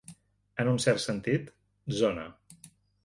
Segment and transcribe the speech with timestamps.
[0.63, 1.53] En un cert sentit,
[2.01, 2.25] zona.